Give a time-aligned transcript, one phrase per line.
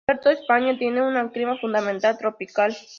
[0.07, 2.75] Puerto España tiene un clima fundamentalmente tropical.